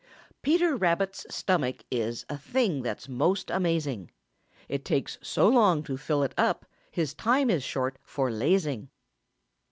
Peter 0.41 0.75
Rabbit's 0.75 1.27
stomach 1.29 1.85
is 1.91 2.25
A 2.27 2.35
thing 2.35 2.81
that's 2.81 3.07
most 3.07 3.51
amazing; 3.51 4.09
It 4.67 4.83
takes 4.83 5.19
so 5.21 5.47
long 5.47 5.83
to 5.83 5.95
fill 5.95 6.23
it 6.23 6.33
up 6.39 6.65
His 6.89 7.13
time 7.13 7.51
is 7.51 7.63
short 7.63 7.99
for 8.03 8.31
lazing. 8.31 8.89